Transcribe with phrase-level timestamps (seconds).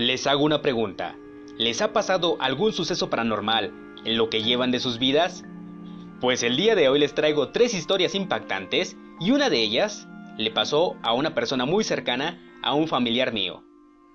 [0.00, 1.14] Les hago una pregunta.
[1.58, 3.70] ¿Les ha pasado algún suceso paranormal
[4.06, 5.44] en lo que llevan de sus vidas?
[6.22, 10.50] Pues el día de hoy les traigo tres historias impactantes y una de ellas le
[10.50, 13.62] pasó a una persona muy cercana a un familiar mío.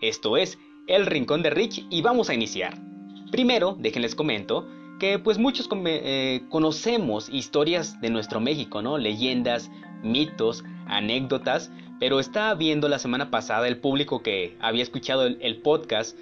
[0.01, 2.81] Esto es El Rincón de Rich y vamos a iniciar.
[3.29, 4.67] Primero, déjenles comento
[4.99, 8.97] que pues muchos eh, conocemos historias de nuestro México, ¿no?
[8.97, 9.69] Leyendas,
[10.01, 16.17] mitos, anécdotas, pero estaba viendo la semana pasada el público que había escuchado el, podcast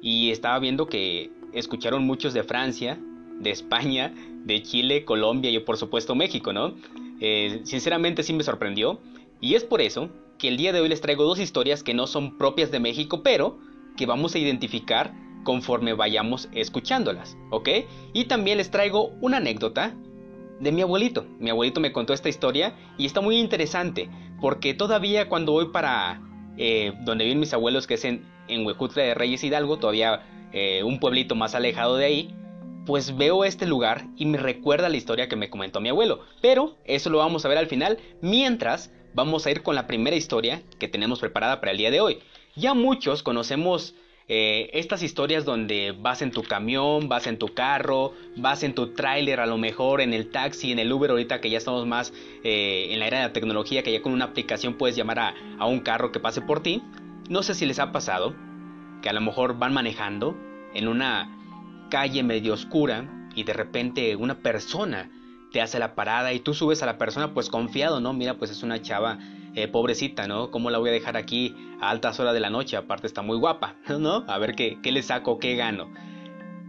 [0.00, 2.98] y estaba viendo que escucharon muchos de Francia,
[3.40, 4.14] de España,
[4.44, 6.74] de Chile, Colombia y por supuesto México, ¿no?
[7.20, 9.00] Eh, sinceramente sí me sorprendió
[9.40, 12.06] y es por eso que el día de hoy les traigo dos historias que no
[12.06, 13.58] son propias de México, pero
[13.96, 15.12] que vamos a identificar
[15.44, 17.68] conforme vayamos escuchándolas, ¿ok?
[18.12, 19.94] Y también les traigo una anécdota
[20.60, 21.26] de mi abuelito.
[21.38, 24.08] Mi abuelito me contó esta historia y está muy interesante
[24.40, 26.20] porque todavía cuando voy para
[26.56, 30.82] eh, donde viven mis abuelos, que es en, en Huejutla de Reyes Hidalgo, todavía eh,
[30.82, 32.34] un pueblito más alejado de ahí,
[32.84, 36.20] pues veo este lugar y me recuerda la historia que me comentó mi abuelo.
[36.40, 40.16] Pero eso lo vamos a ver al final, mientras vamos a ir con la primera
[40.16, 42.18] historia que tenemos preparada para el día de hoy.
[42.56, 43.94] Ya muchos conocemos
[44.28, 48.92] eh, estas historias donde vas en tu camión, vas en tu carro, vas en tu
[48.92, 52.12] tráiler, a lo mejor en el taxi, en el Uber, ahorita que ya estamos más
[52.44, 55.34] eh, en la era de la tecnología, que ya con una aplicación puedes llamar a,
[55.58, 56.82] a un carro que pase por ti.
[57.30, 58.36] No sé si les ha pasado
[59.02, 60.36] que a lo mejor van manejando
[60.74, 61.34] en una
[61.90, 65.10] calle medio oscura y de repente una persona
[65.52, 68.12] te hace la parada y tú subes a la persona pues confiado, ¿no?
[68.12, 69.18] Mira, pues es una chava
[69.54, 70.50] eh, pobrecita, ¿no?
[70.50, 72.76] ¿Cómo la voy a dejar aquí a altas horas de la noche?
[72.76, 74.24] Aparte está muy guapa, ¿no?
[74.26, 75.90] A ver qué, qué le saco, qué gano.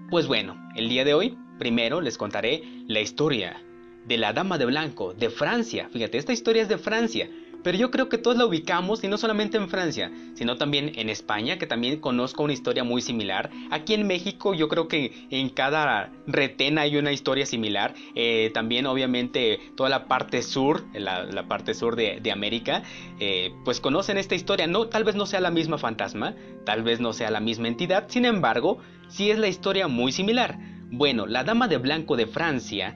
[0.09, 3.61] Pues bueno, el día de hoy, primero les contaré la historia
[4.05, 5.89] de la Dama de Blanco de Francia.
[5.91, 7.29] Fíjate, esta historia es de Francia.
[7.63, 11.09] Pero yo creo que todos la ubicamos y no solamente en Francia, sino también en
[11.09, 13.49] España, que también conozco una historia muy similar.
[13.69, 17.93] Aquí en México yo creo que en cada retén hay una historia similar.
[18.15, 22.83] Eh, también obviamente toda la parte sur, la, parte sur de, América,
[23.19, 24.67] eh, pues conocen esta historia.
[24.67, 28.05] No, tal vez no sea la misma fantasma, tal vez no sea la misma entidad,
[28.07, 28.77] sin embargo,
[29.09, 30.59] sí es la historia muy similar.
[30.91, 32.95] Bueno, la Dama de Blanco de Francia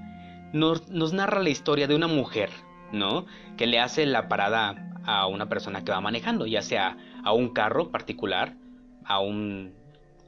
[0.54, 2.50] nos, nos narra la historia de una mujer
[2.94, 3.26] ¿no?
[3.58, 7.50] Que le hace la parada a una persona que va manejando, ya sea a un
[7.50, 8.56] carro particular,
[9.04, 9.74] a un,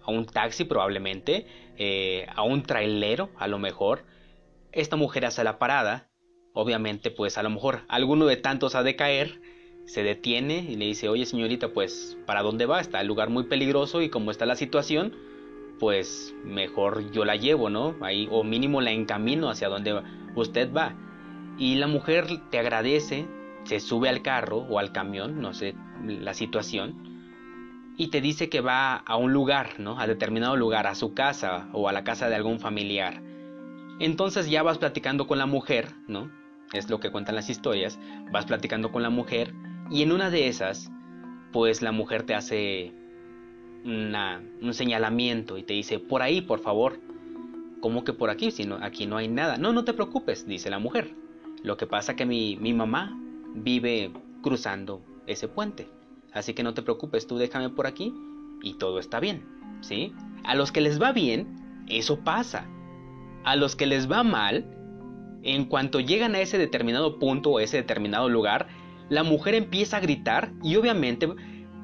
[0.03, 4.03] a un taxi probablemente, eh, a un trailero a lo mejor.
[4.71, 6.09] Esta mujer hace la parada,
[6.53, 9.39] obviamente pues a lo mejor alguno de tantos ha de caer,
[9.85, 12.81] se detiene y le dice, oye señorita, pues ¿para dónde va?
[12.81, 15.15] Está el lugar muy peligroso y como está la situación,
[15.79, 17.95] pues mejor yo la llevo, ¿no?
[18.01, 20.01] Ahí, o mínimo la encamino hacia donde
[20.35, 20.95] usted va.
[21.57, 23.27] Y la mujer te agradece,
[23.63, 27.15] se sube al carro o al camión, no sé la situación,
[27.97, 29.99] y te dice que va a un lugar, ¿no?
[29.99, 33.21] A determinado lugar, a su casa o a la casa de algún familiar.
[33.99, 36.29] Entonces ya vas platicando con la mujer, ¿no?
[36.73, 37.97] Es lo que cuentan las historias.
[38.31, 39.53] Vas platicando con la mujer
[39.89, 40.91] y en una de esas,
[41.53, 42.93] pues la mujer te hace
[43.85, 46.99] un señalamiento y te dice, por ahí, por favor.
[47.81, 48.49] ¿Cómo que por aquí?
[48.49, 49.57] Si no, aquí no hay nada.
[49.57, 51.13] No, no te preocupes, dice la mujer.
[51.65, 53.19] Lo que pasa que mi, mi mamá
[53.55, 54.11] vive
[54.43, 55.89] cruzando ese puente.
[56.31, 58.13] Así que no te preocupes, tú déjame por aquí
[58.61, 59.43] y todo está bien,
[59.81, 60.13] ¿sí?
[60.43, 62.67] A los que les va bien, eso pasa.
[63.43, 64.65] A los que les va mal,
[65.41, 68.67] en cuanto llegan a ese determinado punto o ese determinado lugar,
[69.09, 71.27] la mujer empieza a gritar y obviamente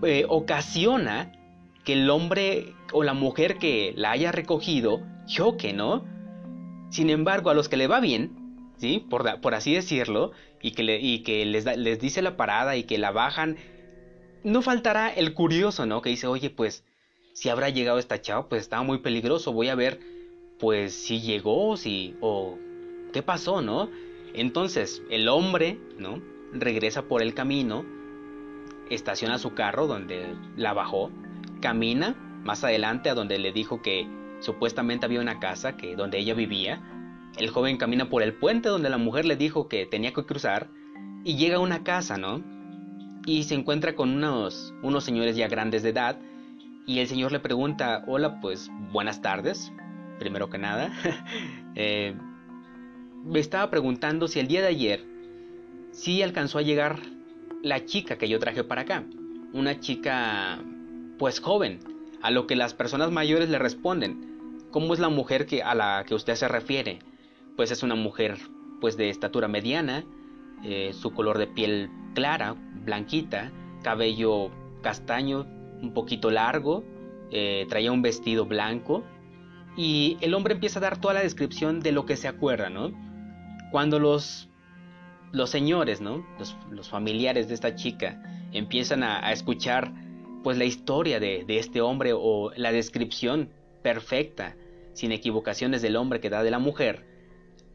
[0.04, 1.32] eh, ocasiona
[1.84, 6.06] que el hombre o la mujer que la haya recogido choque, ¿no?
[6.92, 8.41] Sin embargo, a los que le va bien,
[8.82, 9.00] ¿sí?
[9.00, 12.98] Por, por así decirlo, y que, y que les, les dice la parada y que
[12.98, 13.58] la bajan,
[14.44, 16.02] no faltará el curioso, ¿no?
[16.02, 16.84] Que dice, oye, pues,
[17.34, 20.00] si habrá llegado esta chava, pues estaba muy peligroso, voy a ver,
[20.60, 22.58] pues, si llegó, si, o,
[23.14, 23.90] ¿qué pasó, no?
[24.34, 26.20] Entonces, el hombre, ¿no?
[26.52, 27.86] Regresa por el camino,
[28.90, 31.12] estaciona su carro donde la bajó,
[31.62, 34.08] camina más adelante a donde le dijo que
[34.40, 36.82] supuestamente había una casa que donde ella vivía
[37.38, 40.70] el joven camina por el puente donde la mujer le dijo que tenía que cruzar
[41.24, 42.44] y llega a una casa, ¿no?
[43.26, 46.18] Y se encuentra con unos, unos señores ya grandes de edad
[46.86, 49.72] y el señor le pregunta, hola, pues buenas tardes,
[50.20, 50.92] primero que nada.
[51.76, 52.16] eh,
[53.24, 55.06] me estaba preguntando si el día de ayer
[55.92, 57.00] sí alcanzó a llegar
[57.62, 59.04] la chica que yo traje para acá.
[59.54, 60.60] Una chica
[61.20, 61.80] pues joven,
[62.22, 64.68] a lo que las personas mayores le responden.
[64.72, 67.00] ¿Cómo es la mujer que, a la que usted se refiere?
[67.56, 68.38] Pues es una mujer
[68.80, 70.04] pues de estatura mediana,
[70.64, 73.52] eh, su color de piel clara, blanquita,
[73.84, 74.52] cabello
[74.82, 75.46] castaño,
[75.82, 76.84] un poquito largo,
[77.32, 79.04] eh, traía un vestido blanco
[79.78, 82.92] y el hombre empieza a dar toda la descripción de lo que se acuerda, ¿no?
[83.72, 84.50] Cuando los,
[85.32, 86.26] los señores, ¿no?
[86.70, 88.22] Los, familiares de esta chica
[88.52, 89.94] empiezan a, escuchar
[90.44, 93.50] pues la historia de, de, este hombre o la descripción
[93.82, 94.58] perfecta,
[94.94, 97.06] sin equivocaciones del hombre que da de la mujer,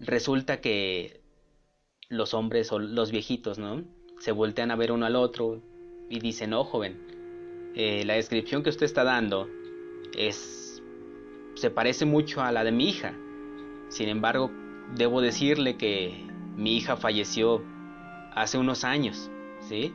[0.01, 1.21] resulta que
[2.09, 3.85] los hombres o los viejitos, ¿no?
[4.21, 5.63] Se voltean a ver uno al otro
[6.09, 9.49] y dicen, oh joven, eh, la descripción que usted está dando
[10.17, 10.83] es
[11.55, 13.15] se parece mucho a la de mi hija.
[13.89, 14.51] Sin embargo,
[14.95, 16.25] debo decirle que
[16.57, 17.63] mi hija falleció
[18.35, 19.93] hace unos años, ¿sí?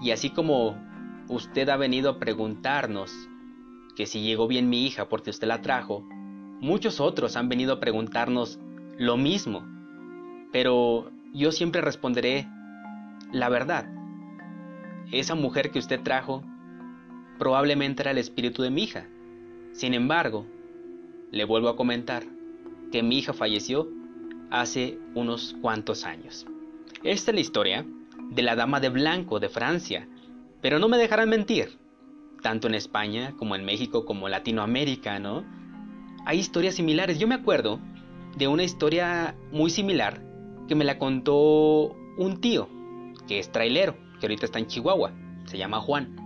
[0.00, 0.76] Y así como
[1.28, 3.12] usted ha venido a preguntarnos
[3.94, 6.02] que si llegó bien mi hija porque usted la trajo,
[6.60, 8.58] muchos otros han venido a preguntarnos
[9.02, 9.66] lo mismo.
[10.52, 12.46] Pero yo siempre responderé
[13.32, 13.86] la verdad.
[15.10, 16.44] Esa mujer que usted trajo
[17.38, 19.08] probablemente era el espíritu de mi hija.
[19.72, 20.46] Sin embargo,
[21.32, 22.22] le vuelvo a comentar
[22.92, 23.88] que mi hija falleció
[24.50, 26.46] hace unos cuantos años.
[27.02, 27.84] Esta es la historia
[28.30, 30.06] de la Dama de Blanco de Francia,
[30.60, 31.76] pero no me dejarán mentir,
[32.40, 35.44] tanto en España como en México como Latinoamérica, ¿no?
[36.24, 37.18] Hay historias similares.
[37.18, 37.80] Yo me acuerdo
[38.36, 40.22] de una historia muy similar
[40.68, 42.68] que me la contó un tío,
[43.26, 45.12] que es trailero, que ahorita está en Chihuahua,
[45.46, 46.16] se llama Juan.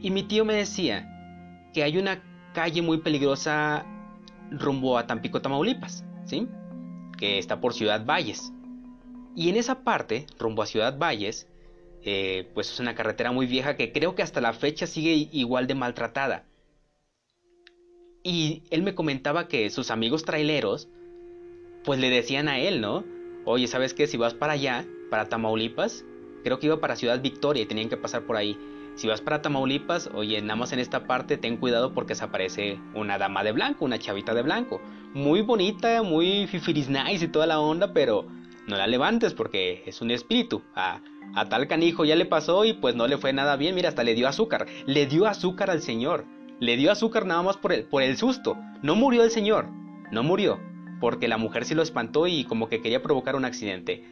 [0.00, 1.08] Y mi tío me decía
[1.72, 2.22] que hay una
[2.54, 3.84] calle muy peligrosa
[4.50, 6.48] rumbo a Tampico, Tamaulipas, ¿sí?
[7.16, 8.52] Que está por Ciudad Valles.
[9.34, 11.48] Y en esa parte, rumbo a Ciudad Valles,
[12.02, 15.66] eh, pues es una carretera muy vieja que creo que hasta la fecha sigue igual
[15.66, 16.44] de maltratada.
[18.22, 20.88] Y él me comentaba que sus amigos traileros,
[21.88, 23.02] pues le decían a él, ¿no?
[23.46, 24.06] Oye, ¿sabes qué?
[24.06, 26.04] Si vas para allá, para Tamaulipas,
[26.44, 28.58] creo que iba para Ciudad Victoria y tenían que pasar por ahí.
[28.94, 32.78] Si vas para Tamaulipas, oye, nada más en esta parte ten cuidado porque se aparece
[32.92, 34.82] una dama de blanco, una chavita de blanco.
[35.14, 38.26] Muy bonita, muy fifiris nice y toda la onda, pero
[38.66, 40.60] no la levantes porque es un espíritu.
[40.74, 41.00] A,
[41.34, 43.74] a tal canijo ya le pasó y pues no le fue nada bien.
[43.74, 44.66] Mira, hasta le dio azúcar.
[44.84, 46.26] Le dio azúcar al señor.
[46.60, 48.58] Le dio azúcar nada más por el, por el susto.
[48.82, 49.70] No murió el señor.
[50.12, 50.67] No murió.
[51.00, 54.04] Porque la mujer sí lo espantó y como que quería provocar un accidente.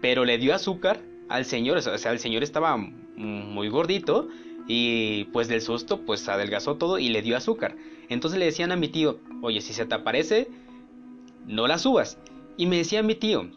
[0.00, 1.78] Pero le dio azúcar al señor.
[1.78, 4.28] O sea, el señor estaba muy gordito
[4.66, 7.76] y pues del susto pues adelgazó todo y le dio azúcar.
[8.08, 10.48] Entonces le decían a mi tío, oye, si se te aparece,
[11.46, 12.18] no la subas.
[12.56, 13.50] Y me decía mi tío,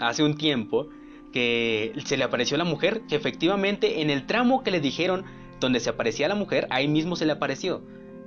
[0.00, 0.88] hace un tiempo,
[1.32, 5.24] que se le apareció la mujer, que efectivamente en el tramo que le dijeron
[5.60, 7.82] donde se aparecía la mujer, ahí mismo se le apareció.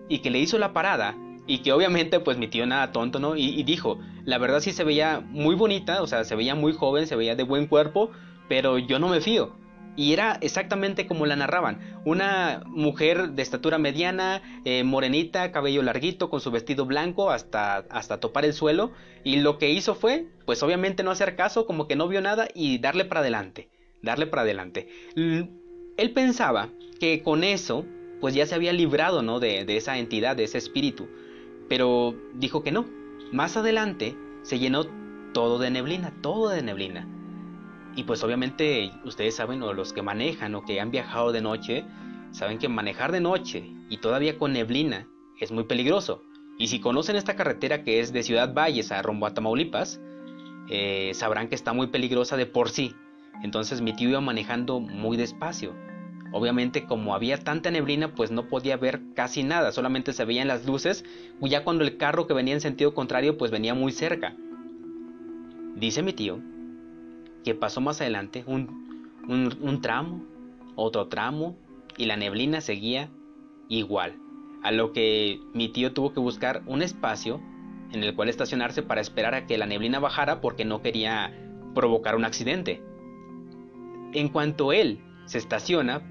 [0.09, 1.15] Y que le hizo la parada.
[1.47, 3.37] Y que obviamente pues mi tío nada tonto, ¿no?
[3.37, 7.07] Y, dijo, la verdad sí se veía muy bonita, o sea, se veía muy joven,
[7.07, 8.11] se veía de buen cuerpo,
[8.49, 9.55] pero yo no me fío.
[9.95, 11.79] Y era exactamente como la narraban.
[12.05, 18.19] Una mujer de estatura mediana, eh, morenita, cabello larguito, con su vestido blanco hasta, hasta
[18.19, 18.91] topar el suelo.
[19.23, 22.47] Y lo que hizo fue, pues obviamente no hacer caso, como que no vio nada
[22.53, 23.69] y darle para adelante.
[24.03, 24.87] Darle para adelante.
[25.15, 26.69] Él pensaba
[26.99, 27.83] que con eso,
[28.21, 29.39] pues ya se había librado, ¿no?
[29.39, 31.07] De, de esa entidad, de ese espíritu.
[31.69, 32.85] Pero dijo que no.
[33.31, 34.85] Más adelante se llenó
[35.33, 37.07] todo de neblina, todo de neblina.
[37.95, 41.85] Y pues obviamente ustedes saben, o los que manejan o que han viajado de noche,
[42.31, 45.07] saben que manejar de noche y todavía con neblina
[45.39, 46.21] es muy peligroso.
[46.57, 49.99] Y si conocen esta carretera que es de Ciudad Valles a rumbo a Tamaulipas,
[50.69, 52.95] eh, sabrán que está muy peligrosa de por sí.
[53.43, 55.75] Entonces mi tío iba manejando muy despacio.
[56.31, 60.65] Obviamente como había tanta neblina pues no podía ver casi nada, solamente se veían las
[60.65, 61.05] luces,
[61.41, 64.35] ya cuando el carro que venía en sentido contrario pues venía muy cerca.
[65.75, 66.39] Dice mi tío
[67.43, 68.87] que pasó más adelante, un,
[69.29, 70.21] un, tramo,
[70.75, 71.55] otro tramo,
[71.97, 73.09] y la neblina seguía
[73.69, 74.17] igual.
[74.63, 77.39] A lo que mi tío tuvo que buscar un espacio
[77.93, 81.33] en el cual estacionarse para esperar a que la neblina bajara porque no quería
[81.73, 82.81] provocar un accidente.
[84.11, 86.01] En cuanto él se estaciona,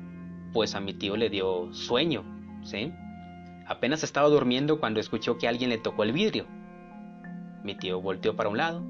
[0.57, 2.25] pues a mi tío le dio sueño,
[2.65, 2.91] ¿sí?
[3.67, 6.47] Apenas estaba durmiendo cuando escuchó que alguien le tocó el vidrio.
[7.63, 8.83] Mi tío volteó para un lado,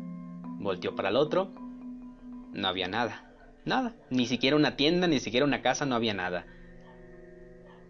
[0.61, 1.51] volteó para el otro
[2.53, 3.35] no había nada.
[3.65, 3.97] Nada.
[4.11, 6.47] Ni siquiera una tienda, ni siquiera una casa, no había nada.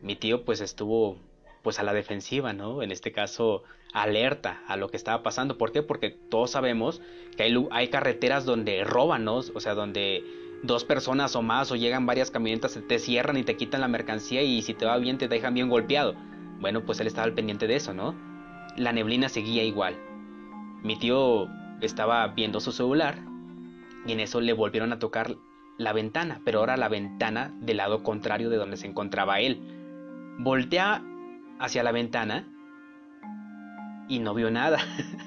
[0.00, 1.18] Mi tío pues estuvo
[1.62, 2.83] pues a la defensiva, ¿no?
[2.83, 5.59] En este caso alerta a lo que estaba pasando.
[5.59, 5.83] ¿Por qué?
[5.83, 7.02] Porque todos sabemos
[7.37, 9.37] que hay, hay carreteras donde roban, ¿no?
[9.37, 10.25] O sea, donde
[10.63, 14.43] dos personas o más o llegan varias camionetas, te cierran y te quitan la mercancía
[14.43, 16.15] y si te va bien te dejan bien golpeado.
[16.61, 18.15] Bueno, pues él estaba al pendiente de eso, ¿no?
[18.77, 19.97] La neblina seguía igual.
[20.83, 21.49] Mi tío
[21.81, 23.19] estaba viendo su celular
[24.07, 25.37] y en eso le volvieron a tocar
[25.79, 29.61] la ventana, pero ahora la ventana del lado contrario de donde se encontraba él.
[30.39, 31.03] Voltea
[31.59, 32.47] hacia la ventana
[34.09, 34.79] y no vio nada.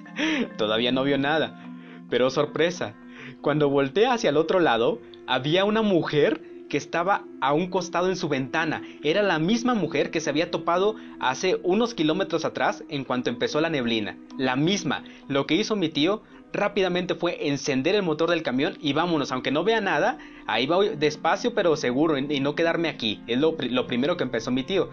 [0.58, 1.64] Todavía no vio nada.
[2.10, 2.96] Pero sorpresa,
[3.42, 8.16] cuando voltea hacia el otro lado, había una mujer que estaba a un costado en
[8.16, 8.82] su ventana.
[9.04, 13.62] Era la misma mujer que se había topado hace unos kilómetros atrás en cuanto empezó
[13.62, 14.18] la neblina.
[14.40, 15.04] La misma.
[15.28, 19.52] Lo que hizo mi tío rápidamente fue encender el motor del camión y vámonos, aunque
[19.52, 20.18] no vea nada,
[20.48, 23.22] ahí va despacio pero seguro y no quedarme aquí.
[23.28, 23.56] Es lo,
[23.86, 24.90] primero que empezó mi tío.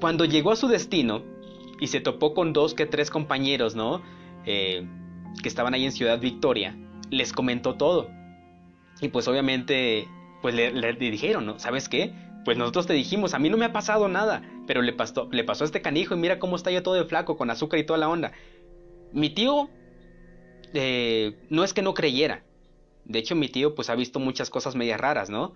[0.00, 1.22] Cuando llegó a su destino
[1.80, 4.02] y se topó con dos que tres compañeros, ¿no?
[4.44, 4.86] Eh,
[5.42, 6.76] que estaban ahí en Ciudad Victoria,
[7.10, 8.08] les comentó todo.
[9.00, 10.08] Y pues obviamente,
[10.42, 11.58] pues le, dijeron, ¿no?
[11.58, 12.12] ¿Sabes qué?
[12.44, 15.44] Pues nosotros te dijimos, a mí no me ha pasado nada, pero le pasó, le
[15.44, 17.84] pasó a este canijo y mira cómo está ya todo de flaco, con azúcar y
[17.84, 18.32] toda la onda.
[19.12, 19.68] Mi tío
[20.72, 22.44] eh, no es que no creyera.
[23.04, 25.54] De hecho, mi tío pues ha visto muchas cosas medias raras, ¿no?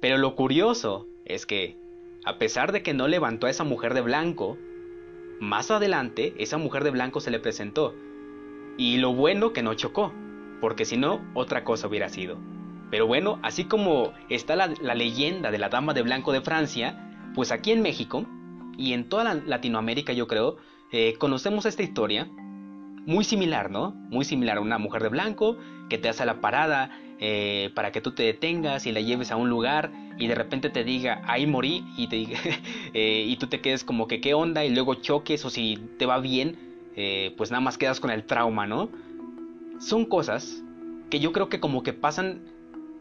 [0.00, 1.76] Pero lo curioso es que,
[2.24, 4.56] a pesar de que no levantó a esa mujer de blanco,
[5.40, 7.94] más adelante esa mujer de blanco se le presentó.
[8.76, 10.12] Y lo bueno que no chocó,
[10.60, 12.38] porque si no, otra cosa hubiera sido.
[12.90, 17.52] Pero bueno, así como está la, leyenda de la Dama de Blanco de Francia, pues
[17.52, 18.26] aquí en México
[18.76, 20.56] y en toda Latinoamérica yo creo,
[20.90, 22.28] eh, conocemos esta historia
[23.06, 23.92] muy similar, ¿no?
[24.10, 25.56] Muy similar a una mujer de blanco
[25.88, 29.36] que te hace la parada eh, para que tú te detengas y la lleves a
[29.36, 32.16] un lugar y de repente te diga, ahí morí y, te
[32.94, 36.06] eh, y tú te quedes como que qué onda y luego choques o si te
[36.06, 36.68] va bien,
[37.36, 38.90] pues nada más quedas con el trauma, ¿no?
[39.78, 40.62] Son cosas
[41.08, 42.42] que yo creo que como que pasan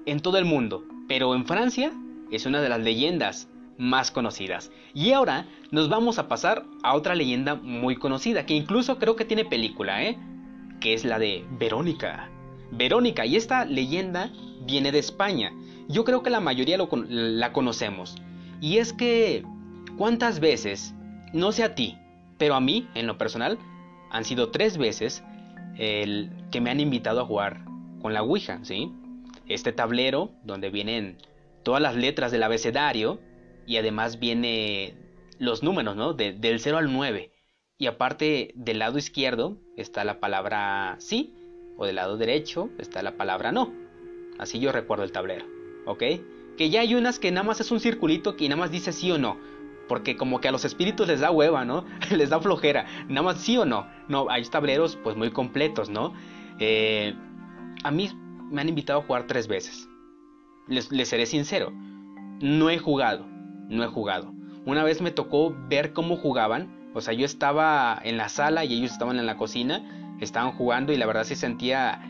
[0.06, 1.91] en todo el mundo, pero en Francia
[2.32, 4.72] es una de las leyendas más conocidas.
[4.94, 9.25] Y ahora nos vamos a pasar a otra leyenda muy conocida, que incluso creo que
[9.25, 10.18] tiene película, ¿eh?
[10.79, 12.29] Que es la de Verónica.
[12.72, 14.32] Verónica, y esta leyenda
[14.65, 15.51] viene de España.
[15.88, 18.15] Yo creo que la mayoría la conocemos.
[18.62, 19.44] Y es que,
[19.98, 20.94] ¿cuántas veces,
[21.34, 21.98] no sé a ti,
[22.38, 23.58] pero a mí, en lo personal,
[24.12, 25.24] han sido tres veces
[25.77, 27.63] el que me han invitado a jugar
[28.01, 28.91] con la Ouija, ¿sí?
[29.50, 31.18] Este tablero donde vienen
[31.63, 33.20] todas las letras del abecedario
[33.68, 34.96] y además viene
[35.38, 36.13] los números, ¿no?
[36.13, 37.32] del 0 al 9.
[37.77, 41.34] Y aparte del lado izquierdo está la palabra sí,
[41.77, 43.74] o del lado derecho está la palabra no.
[44.38, 45.46] Así yo recuerdo el tablero,
[45.86, 46.03] ¿ok?
[46.58, 49.12] Que ya hay unas que nada más es un circulito que nada más dice sí
[49.12, 49.38] o no.
[49.88, 51.86] Porque como que a los espíritus les da hueva, ¿no?
[52.12, 52.86] les da flojera.
[53.08, 53.88] Nada más sí o no.
[54.08, 56.13] No, hay tableros pues muy completos, ¿no?
[56.60, 57.15] Eh,
[57.84, 58.10] a mí
[58.50, 59.88] me han invitado a jugar tres veces.
[60.68, 61.72] Les, seré sincero.
[62.41, 63.25] No he jugado
[63.70, 64.34] no he jugado.
[64.65, 68.74] Una vez me tocó ver cómo jugaban, o sea, yo estaba en la sala y
[68.74, 72.01] ellos estaban en la cocina, estaban jugando y la verdad sí sentía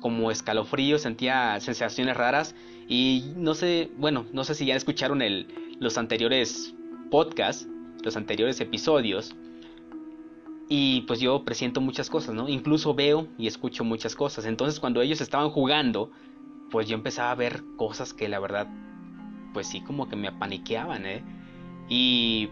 [0.00, 2.54] como escalofrío, sentía sensaciones raras
[2.86, 6.74] y no sé, bueno, no sé si ya escucharon el, los anteriores
[7.10, 7.66] podcasts,
[8.04, 9.34] los anteriores episodios.
[10.68, 12.48] Y pues yo presiento muchas cosas, ¿no?
[12.48, 14.44] Incluso veo y escucho muchas cosas.
[14.44, 16.10] Entonces cuando ellos estaban jugando,
[16.70, 18.68] pues yo empezaba a ver cosas que la verdad
[19.54, 21.24] pues sí como que me apaniqueaban, ¿eh?
[21.88, 22.50] Y,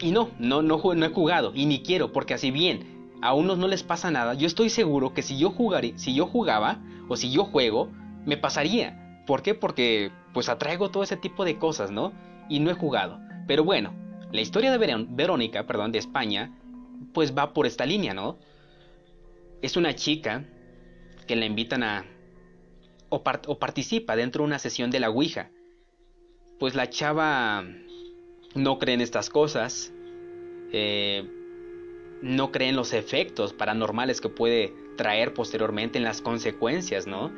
[0.00, 3.58] y no, no, no, no he jugado y ni quiero, porque así bien a unos
[3.58, 7.16] no les pasa nada, yo estoy seguro que si yo, jugaré, si yo jugaba o
[7.16, 7.90] si yo juego,
[8.24, 9.22] me pasaría.
[9.26, 9.54] ¿Por qué?
[9.54, 12.12] Porque pues atraigo todo ese tipo de cosas, ¿no?
[12.48, 13.18] Y no he jugado.
[13.46, 13.92] Pero bueno,
[14.30, 16.57] la historia de Verónica, perdón, de España,
[17.12, 18.38] pues va por esta línea, ¿no?
[19.62, 20.44] Es una chica
[21.26, 22.04] que la invitan a...
[23.08, 23.22] o,
[23.58, 25.50] participa dentro de una sesión de la Ouija
[26.58, 27.64] pues la chava
[28.54, 29.92] no cree en estas cosas,
[30.72, 31.24] eh,
[32.22, 37.30] no cree en los efectos paranormales que puede traer posteriormente en las consecuencias, ¿no?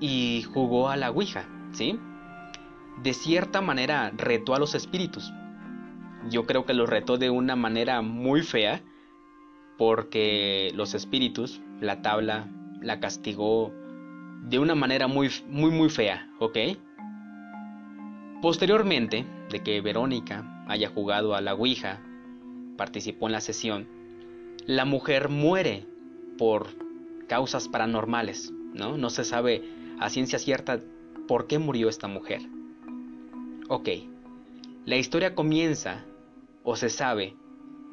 [0.00, 1.98] Y jugó a la Ouija, ¿sí?
[3.02, 5.32] De cierta manera retó a los espíritus.
[6.30, 8.82] Yo creo que los retó de una manera muy fea,
[9.78, 12.48] porque los espíritus, la tabla,
[12.80, 13.72] la castigó
[14.42, 16.58] de una manera muy, muy, muy fea, ¿ok?
[18.40, 22.00] Posteriormente de que Verónica haya jugado a la Ouija,
[22.76, 23.86] participó en la sesión,
[24.66, 25.86] la mujer muere
[26.38, 26.68] por
[27.28, 28.96] causas paranormales, ¿no?
[28.96, 29.62] No se sabe
[29.98, 30.80] a ciencia cierta
[31.28, 32.42] por qué murió esta mujer.
[33.68, 33.88] Ok,
[34.84, 36.04] la historia comienza,
[36.64, 37.36] o se sabe,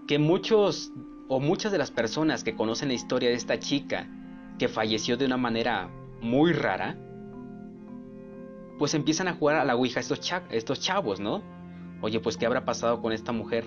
[0.08, 0.92] que muchos
[1.28, 4.08] o muchas de las personas que conocen la historia de esta chica,
[4.58, 5.90] que falleció de una manera
[6.22, 6.98] muy rara,
[8.80, 11.44] pues empiezan a jugar a la Ouija estos, chavos, ¿no?
[12.02, 13.66] Oye, pues ¿qué habrá pasado con esta mujer?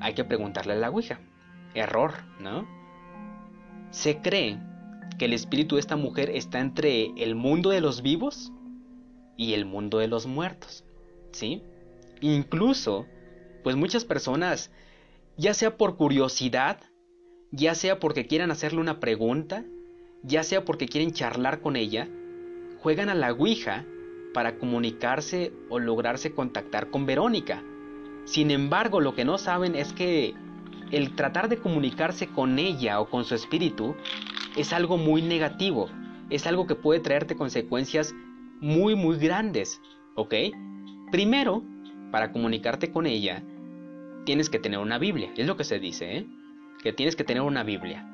[0.00, 1.18] Hay que preguntarle a la Ouija.
[1.74, 2.66] Error, ¿no?
[3.90, 4.58] Se cree
[5.18, 8.52] que el espíritu de esta mujer está entre el mundo de los vivos
[9.36, 10.84] y el mundo de los muertos,
[11.32, 11.62] ¿sí?
[12.20, 13.06] Incluso
[13.62, 14.70] pues muchas personas,
[15.36, 16.80] ya sea por curiosidad,
[17.50, 19.64] ya sea porque quieran hacerle una pregunta,
[20.22, 22.08] ya sea porque quieren charlar con ella,
[22.80, 23.84] juegan a la Ouija
[24.32, 27.62] para comunicarse o lograrse contactar con Verónica.
[28.24, 30.34] Sin embargo, lo que no saben es que
[30.90, 33.96] el tratar de comunicarse con ella o con su espíritu
[34.56, 35.88] es algo muy negativo,
[36.30, 38.14] es algo que puede traerte consecuencias
[38.60, 39.80] muy muy grandes,
[40.16, 40.34] ¿ok?
[41.10, 41.62] Primero,
[42.10, 43.42] para comunicarte con ella,
[44.24, 46.26] tienes que tener una Biblia, es lo que se dice, ¿eh?
[46.82, 48.06] Que tienes que tener una Biblia.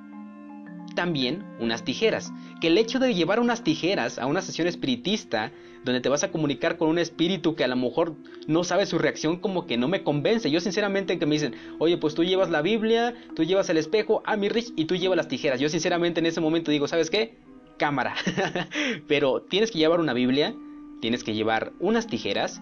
[0.94, 5.52] También unas tijeras, que el hecho de llevar unas tijeras a una sesión espiritista,
[5.84, 8.98] donde te vas a comunicar con un espíritu que a lo mejor no sabe su
[8.98, 10.50] reacción, como que no me convence.
[10.50, 14.22] Yo sinceramente que me dicen, oye, pues tú llevas la Biblia, tú llevas el espejo,
[14.26, 15.60] a mi Rich, y tú llevas las tijeras.
[15.60, 17.36] Yo sinceramente en ese momento digo, ¿sabes qué?
[17.78, 18.14] Cámara.
[19.08, 20.54] Pero tienes que llevar una Biblia,
[21.00, 22.60] tienes que llevar unas tijeras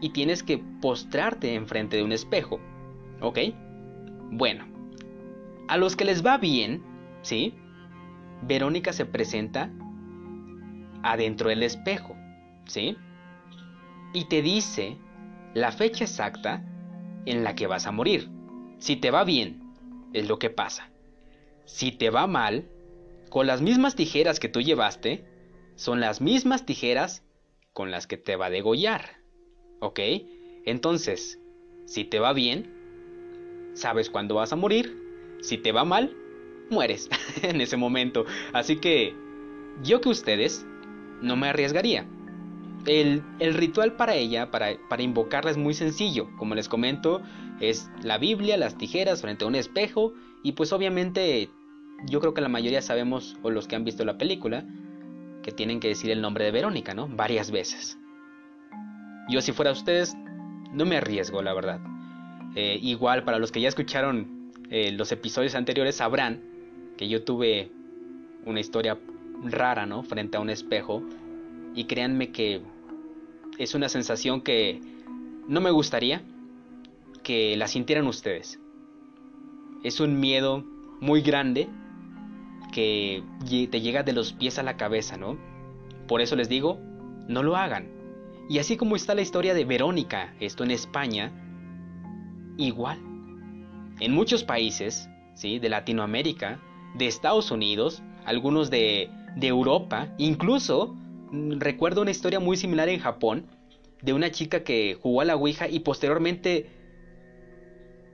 [0.00, 2.60] y tienes que postrarte enfrente de un espejo.
[3.20, 3.38] ¿Ok?
[4.30, 4.66] Bueno,
[5.68, 6.82] a los que les va bien,
[7.22, 7.54] ¿sí?
[8.42, 9.70] Verónica se presenta
[11.02, 12.16] adentro del espejo,
[12.66, 12.96] ¿sí?
[14.12, 14.98] Y te dice
[15.54, 16.64] la fecha exacta
[17.24, 18.30] en la que vas a morir.
[18.78, 19.72] Si te va bien,
[20.12, 20.90] es lo que pasa.
[21.64, 22.68] Si te va mal,
[23.30, 25.24] con las mismas tijeras que tú llevaste,
[25.74, 27.24] son las mismas tijeras
[27.72, 29.18] con las que te va a degollar.
[29.80, 30.00] ¿Ok?
[30.64, 31.40] Entonces,
[31.86, 32.75] si te va bien,
[33.76, 34.96] sabes cuándo vas a morir.
[35.40, 36.16] Si te va mal,
[36.70, 37.08] mueres
[37.42, 38.24] en ese momento.
[38.52, 39.14] Así que
[39.82, 40.66] yo que ustedes
[41.22, 42.06] no me arriesgaría.
[42.86, 46.28] El, ritual para ella, para, para, invocarla, es muy sencillo.
[46.38, 47.20] Como les comento,
[47.60, 50.14] es la Biblia, las tijeras frente a un espejo.
[50.42, 51.50] Y pues obviamente
[52.08, 54.64] yo creo que la mayoría sabemos, o los que han visto la película,
[55.42, 57.08] que tienen que decir el nombre de Verónica, ¿no?
[57.08, 57.98] Varias veces.
[59.28, 60.14] Yo si fuera ustedes,
[60.72, 61.80] no me arriesgo, la verdad.
[62.56, 66.42] Eh, igual, para los que ya escucharon eh, los episodios anteriores, sabrán
[66.96, 67.70] que yo tuve
[68.46, 68.98] una historia
[69.44, 70.02] rara, ¿no?
[70.02, 71.02] Frente a un espejo.
[71.74, 72.62] Y créanme que
[73.58, 74.80] es una sensación que
[75.46, 76.22] no me gustaría
[77.22, 78.58] que la sintieran ustedes.
[79.84, 80.64] Es un miedo
[81.00, 81.68] muy grande
[82.72, 83.22] que
[83.70, 85.36] te llega de los pies a la cabeza, ¿no?
[86.08, 86.80] Por eso les digo,
[87.28, 87.88] no lo hagan.
[88.48, 91.45] Y así como está la historia de Verónica, esto en España,
[92.56, 92.98] igual.
[94.00, 95.58] En muchos países, ¿sí?
[95.58, 96.60] De Latinoamérica,
[96.94, 100.94] de Estados Unidos, algunos de, de Europa, incluso
[101.30, 103.46] mm, recuerdo una historia muy similar en Japón,
[104.02, 106.66] de una chica que jugó a la Ouija y posteriormente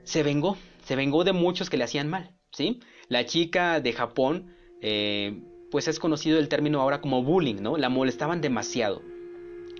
[0.03, 2.79] se vengó, se vengó de muchos que le hacían mal, ¿sí?
[3.09, 7.77] La chica de Japón, eh, pues es conocido el término ahora como bullying, ¿no?
[7.77, 9.01] La molestaban demasiado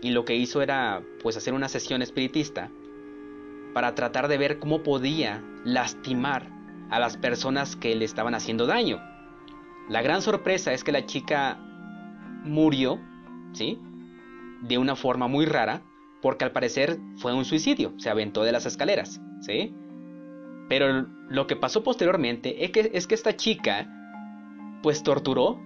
[0.01, 2.69] y lo que hizo era pues hacer una sesión espiritista
[3.73, 6.49] para tratar de ver cómo podía lastimar
[6.89, 9.01] a las personas que le estaban haciendo daño.
[9.89, 11.57] La gran sorpresa es que la chica
[12.43, 12.99] murió,
[13.53, 13.79] ¿sí?
[14.61, 15.81] De una forma muy rara,
[16.21, 19.73] porque al parecer fue un suicidio, se aventó de las escaleras, ¿sí?
[20.69, 23.89] Pero lo que pasó posteriormente es que, es que esta chica
[24.81, 25.59] pues torturó,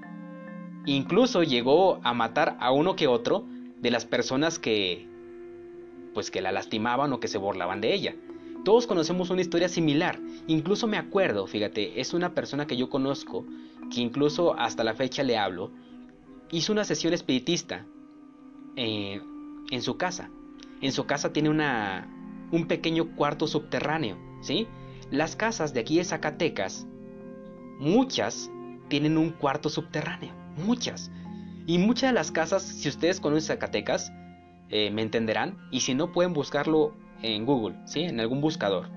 [0.85, 3.45] incluso llegó a matar a uno que otro
[3.79, 5.07] de las personas que
[6.17, 8.15] pues que la lastimaban o que se burlaban de ella.
[8.65, 10.19] Todos conocemos una historia similar.
[10.47, 13.45] Incluso me acuerdo, fíjate, es una persona que yo conozco,
[13.93, 15.69] que incluso hasta la fecha le hablo,
[16.49, 17.85] hizo una sesión espiritista
[18.75, 19.21] eh,
[19.69, 20.31] en su casa.
[20.81, 22.09] En su casa tiene una,
[22.51, 24.65] un pequeño cuarto subterráneo, ¿sí?
[25.11, 26.87] Las casas de aquí de Zacatecas,
[27.77, 28.49] muchas
[28.87, 30.33] tienen un cuarto subterráneo,
[30.65, 31.11] muchas.
[31.67, 34.11] Y muchas de las casas, si ustedes conocen Zacatecas,
[34.69, 35.57] eh, me entenderán.
[35.71, 38.01] Y si no, pueden buscarlo en Google, ¿sí?
[38.01, 38.89] En algún buscador.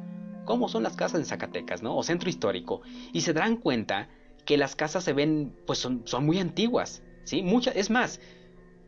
[0.44, 1.96] ¿Cómo son las casas en Zacatecas, ¿no?
[1.96, 2.82] O centro histórico.
[3.12, 4.08] Y se darán cuenta
[4.44, 7.42] que las casas se ven, pues son, son muy antiguas, ¿sí?
[7.42, 8.20] Muchas, es más,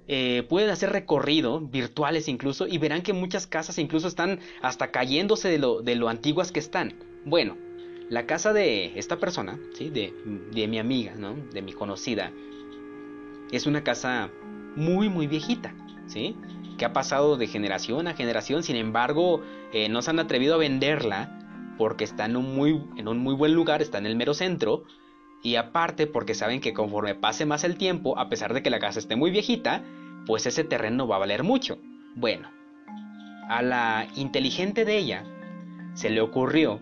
[0.09, 5.49] eh, pueden hacer recorrido, virtuales incluso, y verán que muchas casas incluso están hasta cayéndose
[5.49, 6.95] de lo, de lo antiguas que están.
[7.25, 7.57] Bueno,
[8.09, 9.91] la casa de esta persona, ¿sí?
[9.91, 10.13] De,
[10.53, 11.35] de mi amiga, ¿no?
[11.53, 12.33] De mi conocida,
[13.53, 14.31] es una casa
[14.75, 15.75] muy, muy viejita,
[16.07, 16.35] ¿sí?
[16.83, 19.41] Que ha pasado de generación a generación, sin embargo,
[19.73, 21.39] eh, no se han atrevido a venderla
[21.79, 24.83] porque está en un, muy, en un muy buen lugar, está en el mero centro,
[25.45, 28.81] y aparte porque saben que conforme pase más el tiempo, a pesar de que la
[28.81, 29.85] casa esté muy viejita,
[30.27, 31.79] pues ese terreno va a valer mucho.
[32.17, 32.51] Bueno,
[33.49, 35.25] a la inteligente de ella
[35.95, 36.81] se le ocurrió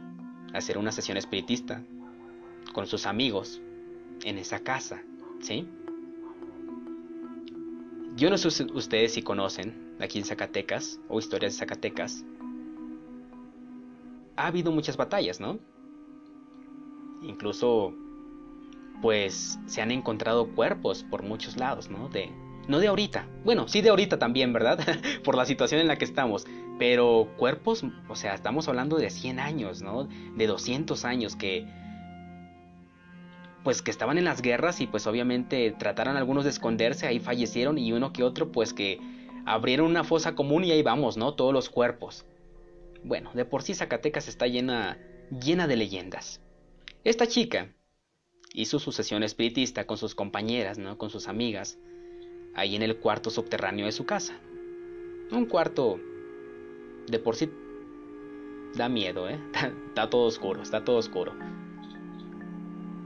[0.54, 1.82] hacer una sesión espiritista
[2.72, 3.60] con sus amigos
[4.24, 5.02] en esa casa,
[5.40, 5.68] ¿sí?
[8.16, 12.24] Yo no sé ustedes si conocen aquí en Zacatecas o historias de Zacatecas.
[14.36, 15.58] ha habido muchas batallas, ¿no?
[17.22, 17.92] Incluso,
[19.02, 22.08] pues se han encontrado cuerpos por muchos lados, ¿no?
[22.08, 22.30] De,
[22.66, 24.78] no de ahorita, bueno, sí de ahorita también, ¿verdad?
[25.24, 26.46] por la situación en la que estamos,
[26.78, 30.08] pero cuerpos, o sea, estamos hablando de 100 años, ¿no?
[30.36, 31.66] De 200 años que
[33.62, 37.76] pues que estaban en las guerras y pues obviamente trataron algunos de esconderse, ahí fallecieron
[37.76, 38.98] y uno que otro pues que
[39.46, 41.34] abrieron una fosa común y ahí vamos, ¿no?
[41.34, 42.24] Todos los cuerpos.
[43.04, 44.98] Bueno, de por sí Zacatecas está llena
[45.30, 46.40] llena de leyendas.
[47.04, 47.72] Esta chica
[48.52, 50.98] hizo su sesión espiritista con sus compañeras, ¿no?
[50.98, 51.78] Con sus amigas,
[52.54, 54.38] ahí en el cuarto subterráneo de su casa.
[55.30, 56.00] Un cuarto
[57.06, 57.50] de por sí
[58.74, 59.38] da miedo, ¿eh?
[59.88, 61.32] está todo oscuro, está todo oscuro.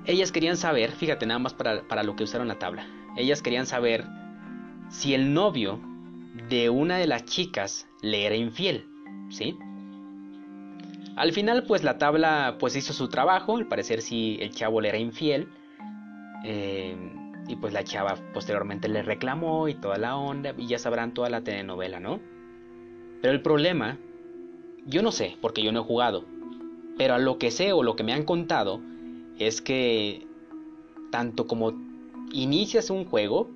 [0.07, 3.67] Ellas querían saber, fíjate nada más para, para lo que usaron la tabla, ellas querían
[3.67, 4.05] saber
[4.91, 5.81] si el novio
[6.49, 8.87] de una de las chicas le era infiel,
[9.31, 9.57] ¿sí?
[11.17, 14.89] Al final, pues la tabla pues hizo su trabajo, al parecer si el chavo le
[14.89, 15.49] era infiel,
[16.45, 16.97] eh,
[17.47, 21.31] y pues la chava posteriormente le reclamó y toda la onda, y ya sabrán toda
[21.31, 22.21] la telenovela, ¿no?
[23.23, 23.99] Pero el problema,
[24.87, 26.25] yo no sé, porque yo no he jugado,
[26.99, 28.81] pero a lo que sé o lo que me han contado,
[29.39, 30.27] es que
[31.11, 31.73] tanto como
[32.33, 33.49] inicias un juego,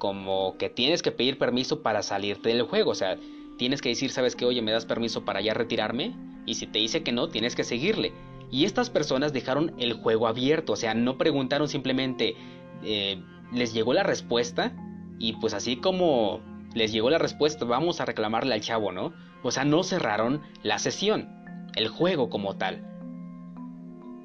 [0.00, 3.18] como que tienes que pedir permiso para salirte del juego, o sea,
[3.58, 6.78] tienes que decir, sabes que, oye, me das permiso para ya retirarme, y si te
[6.78, 8.14] dice que no, tienes que seguirle.
[8.50, 12.34] Y estas personas dejaron el juego abierto, o sea, no preguntaron simplemente,
[12.82, 14.72] eh, les llegó la respuesta,
[15.18, 16.40] y pues así como
[16.72, 19.12] les llegó la respuesta, vamos a reclamarle al chavo, ¿no?
[19.42, 21.28] O sea, no cerraron la sesión,
[21.76, 22.86] el juego como tal.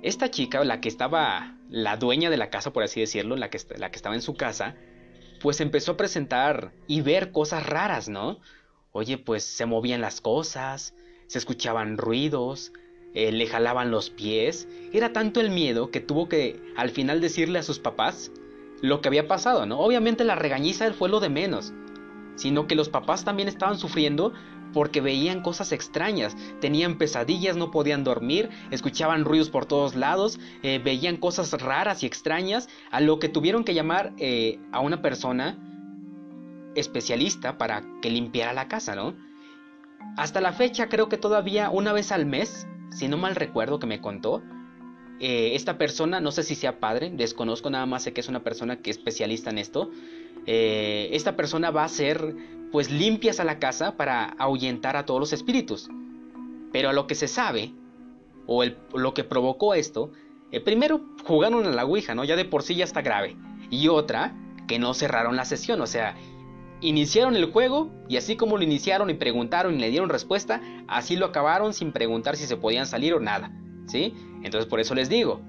[0.03, 3.59] Esta chica, la que estaba, la dueña de la casa, por así decirlo, la que,
[3.77, 4.75] la que estaba en su casa,
[5.45, 8.39] pues empezó a presentar y ver cosas raras, ¿no?
[8.91, 10.95] Oye, pues se movían las cosas,
[11.27, 12.73] se escuchaban ruidos,
[13.13, 14.67] eh, le jalaban los pies.
[14.91, 18.31] Era tanto el miedo que tuvo que al final decirle a sus papás
[18.81, 19.79] lo que había pasado, ¿no?
[19.81, 21.73] Obviamente la regañiza fue lo de menos,
[22.37, 24.33] sino que los papás también estaban sufriendo
[24.75, 30.81] porque veían cosas extrañas, tenían pesadillas, no podían dormir, escuchaban ruidos por todos lados, eh,
[30.83, 35.57] veían cosas raras y extrañas, a lo que tuvieron que llamar eh, a una persona
[36.75, 39.15] especialista para que limpiara la casa, ¿no?
[40.17, 43.87] Hasta la fecha creo que todavía una vez al mes, si no mal recuerdo que
[43.87, 44.43] me contó,
[45.21, 48.43] eh, esta persona, no sé si sea padre, desconozco nada más, sé que es una
[48.43, 49.89] persona que es especialista en esto,
[50.47, 52.35] esta persona va a ser
[52.75, 55.89] pues limpias a la casa para ahuyentar a todos los espíritus.
[56.73, 57.71] Pero a lo que se sabe,
[58.47, 60.11] o lo que provocó esto,
[60.51, 62.25] eh, primero jugaron a la Ouija, ¿no?
[62.25, 63.37] Ya de por sí ya está grave.
[63.69, 64.35] Y otra,
[64.67, 66.17] que no cerraron la sesión, o sea,
[66.81, 70.59] iniciaron el juego y así como lo iniciaron y preguntaron y le dieron respuesta,
[70.89, 73.53] así lo acabaron sin preguntar si se podían salir o nada,
[73.87, 74.13] ¿sí?
[74.43, 75.39] Entonces por eso les digo,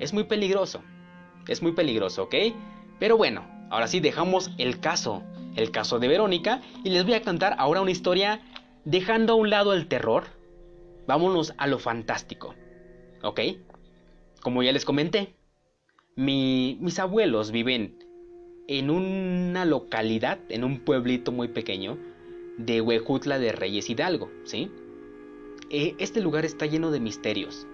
[0.00, 0.80] es muy peligroso,
[1.48, 2.34] es muy peligroso, ¿ok?
[2.98, 5.22] Pero bueno, ahora sí dejamos el caso
[5.56, 8.40] el caso de Verónica, y les voy a contar ahora una historia
[8.84, 10.24] dejando a un lado el terror.
[11.06, 12.54] Vámonos a lo fantástico.
[13.22, 13.40] ¿Ok?
[14.42, 15.34] Como ya les comenté,
[16.14, 17.98] mis abuelos viven
[18.68, 21.98] en una localidad, en un pueblito muy pequeño,
[22.58, 24.70] de Huejutla de Reyes Hidalgo, ¿sí?
[25.70, 27.66] E, este lugar está lleno de misterios.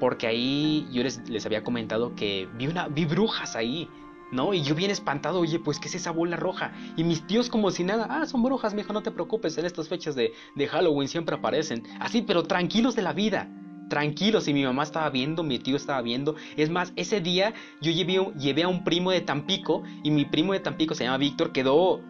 [0.00, 3.88] Porque ahí yo les, les había comentado que vi, una, vi brujas ahí.
[4.32, 4.54] ¿No?
[4.54, 6.72] Y yo bien espantado, oye, pues, ¿qué es esa bola roja?
[6.96, 9.88] Y mis tíos como si nada, ah, son brujas, mijo, no te preocupes, en estas
[9.88, 11.84] fechas de, de Halloween siempre aparecen.
[12.00, 13.48] Así, pero tranquilos de la vida.
[13.88, 16.36] Tranquilos, y mi mamá estaba viendo, mi tío estaba viendo.
[16.56, 20.52] Es más, ese día yo llevé, llevé a un primo de Tampico, y mi primo
[20.52, 22.00] de Tampico se llama Víctor, quedó,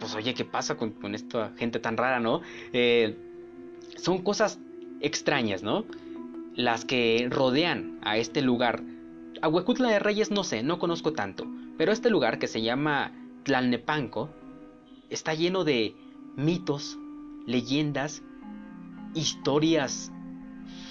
[0.00, 2.40] pues oye, ¿qué pasa con, esta gente tan rara, no?
[2.72, 3.16] Eh,
[3.96, 4.58] son cosas
[5.00, 5.84] extrañas, ¿no?
[6.54, 8.82] Las que rodean a este lugar.
[9.40, 11.46] A Huecutla de Reyes no sé, no conozco tanto.
[11.76, 13.12] Pero este lugar que se llama
[13.44, 14.30] Tlalnepanco
[15.10, 15.94] está lleno de
[16.36, 16.98] mitos,
[17.46, 18.22] leyendas,
[19.14, 20.12] historias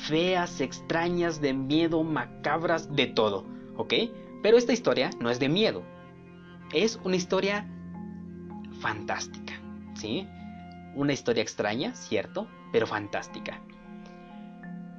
[0.07, 3.93] feas, extrañas, de miedo, macabras, de todo, ¿ok?
[4.41, 5.83] Pero esta historia no es de miedo,
[6.73, 7.67] es una historia
[8.79, 9.53] fantástica,
[9.95, 10.27] ¿sí?
[10.95, 13.61] Una historia extraña, cierto, pero fantástica.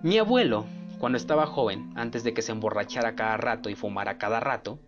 [0.02, 0.66] Mi abuelo,
[0.98, 4.78] cuando estaba joven, antes de que se emborrachara cada rato y fumara cada rato,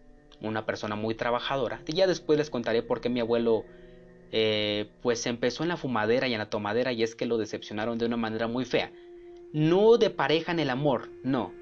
[0.41, 1.83] una persona muy trabajadora.
[1.87, 3.65] Y ya después les contaré por qué mi abuelo
[4.33, 7.99] eh, pues empezó en la fumadera y en la tomadera y es que lo decepcionaron
[7.99, 8.93] de una manera muy fea.
[9.53, 11.53] No de pareja en el amor, no,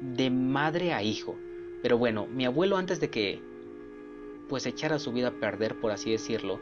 [0.00, 1.36] de madre a hijo.
[1.82, 3.42] Pero bueno, mi abuelo antes de que
[4.48, 6.60] pues echara su vida a perder, por así decirlo,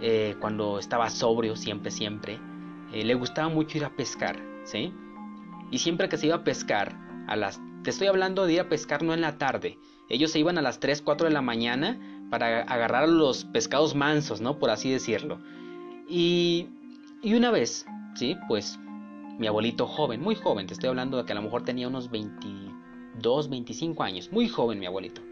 [0.00, 2.38] eh, cuando estaba sobrio siempre, siempre,
[2.92, 4.36] eh, le gustaba mucho ir a pescar.
[4.64, 4.92] ¿sí?
[5.72, 6.94] Y siempre que se iba a pescar,
[7.26, 7.60] a las...
[7.82, 9.78] Te estoy hablando de ir a pescar no en la tarde.
[10.08, 11.98] Ellos se iban a las 3, 4 de la mañana
[12.30, 14.58] para agarrar los pescados mansos, ¿no?
[14.58, 15.40] Por así decirlo.
[16.08, 16.68] Y,
[17.22, 18.36] y una vez, ¿sí?
[18.48, 18.78] Pues
[19.38, 22.10] mi abuelito joven, muy joven, te estoy hablando de que a lo mejor tenía unos
[22.10, 25.22] 22, 25 años, muy joven mi abuelito.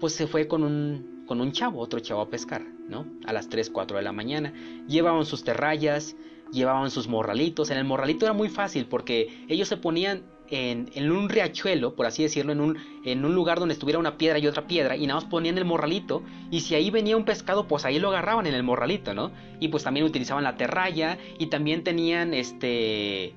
[0.00, 3.06] Pues se fue con un, con un chavo, otro chavo a pescar, ¿no?
[3.26, 4.54] A las 3, 4 de la mañana.
[4.88, 6.16] Llevaban sus terrayas,
[6.52, 7.70] llevaban sus morralitos.
[7.70, 12.22] En el morralito era muy fácil porque ellos se ponían en, un riachuelo, por así
[12.22, 15.20] decirlo, en un, en un lugar donde estuviera una piedra y otra piedra, y nada
[15.20, 18.54] más ponían el morralito, y si ahí venía un pescado, pues ahí lo agarraban en
[18.54, 19.30] el morralito, ¿no?
[19.60, 23.34] Y pues también utilizaban la terraya, y también tenían este.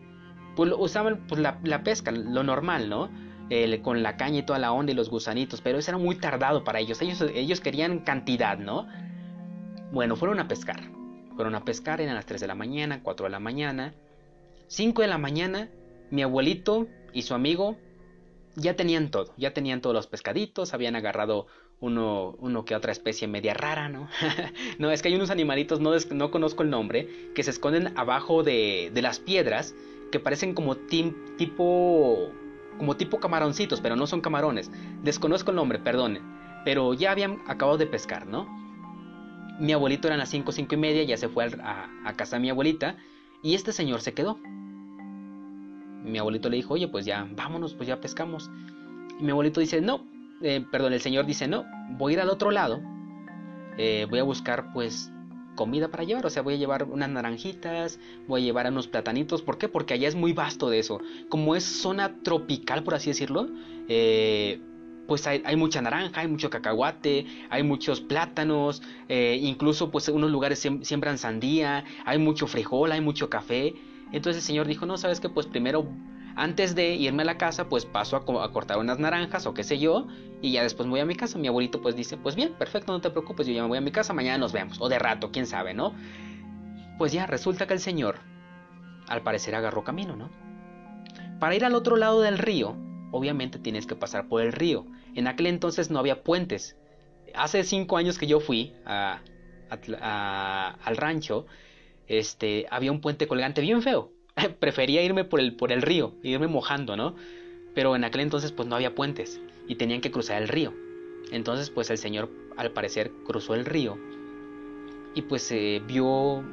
[0.56, 3.10] Pues usaban pues, la, pesca, lo normal, ¿no?
[3.84, 6.64] con la caña y toda la onda y los gusanitos, pero eso era muy tardado
[6.64, 7.00] para ellos.
[7.04, 8.88] Ellos, ellos querían cantidad, ¿no?
[9.92, 10.82] Bueno, fueron a pescar.
[11.36, 13.94] Fueron a pescar, eran las 3 de la mañana, 4 de la mañana.
[14.68, 15.70] 5 de la mañana,
[16.10, 17.78] mi abuelito y su amigo
[18.56, 21.48] ya tenían todo, ya tenían todos los pescaditos, habían agarrado
[21.80, 24.08] uno, uno que otra especie media rara, ¿no?
[24.78, 28.44] no, es que hay unos animalitos, no, no conozco el nombre, que se esconden abajo
[28.44, 29.76] de, de las piedras,
[30.12, 32.32] que parecen como tipo,
[32.78, 34.72] como tipo camaroncitos, pero no son camarones.
[35.02, 36.22] Desconozco el nombre, perdonen,
[36.64, 38.63] pero ya habían acabado de pescar, ¿no?
[39.64, 42.36] Mi abuelito era a las 5, 5 y media, ya se fue a, a casa
[42.36, 42.98] de mi abuelita,
[43.42, 44.38] y este señor se quedó
[46.04, 48.50] mi abuelito le dijo, oye, pues ya, vámonos, pues ya pescamos.
[49.20, 50.06] Y mi abuelito dice, no,
[50.42, 52.82] eh, perdón, el señor dice, no, voy a ir al otro lado,
[53.78, 55.12] eh, voy a buscar pues
[55.56, 59.44] comida para llevar, o sea, voy a llevar unas naranjitas, voy a llevar unos platanitos,
[59.44, 59.70] ¿por qué?
[59.70, 61.00] Porque allá es muy vasto de eso,
[61.30, 63.50] como es zona tropical, por así decirlo,
[63.88, 64.60] eh,
[65.08, 71.18] pues hay, mucha naranja, hay mucho cacahuate, hay muchos plátanos, incluso pues unos lugares siembran
[71.18, 73.74] sandía, hay mucho frijol, hay mucho café,
[74.14, 75.88] entonces el señor dijo, no, sabes que pues primero,
[76.36, 79.80] antes de irme a la casa, pues paso a, cortar unas naranjas o qué sé
[79.80, 80.08] yo,
[80.40, 81.40] y ya después me voy a mi casa.
[81.40, 83.82] Mi abuelito pues dice, pues bien, perfecto, no te preocupes, yo ya me voy a
[83.82, 85.94] mi casa, mañana nos vemos, o de rato, quién sabe, ¿no?
[87.00, 88.18] Pues ya, resulta que el señor,
[89.08, 90.30] al parecer, agarró camino, ¿no?
[91.40, 92.78] Para ir al otro lado del río,
[93.14, 94.86] obviamente tienes que pasar por el río.
[95.16, 96.76] En aquel entonces no había puentes.
[97.36, 99.22] Hace cinco años que yo fui al
[100.98, 101.46] rancho,
[102.08, 104.12] este, había un puente colgante bien feo.
[104.60, 107.16] Prefería irme por el, por el río, irme mojando, ¿no?
[107.76, 110.74] Pero en aquel entonces pues no había puentes y tenían que cruzar el río.
[111.32, 113.98] Entonces pues el señor al parecer cruzó el río
[115.14, 116.44] y pues eh, vio,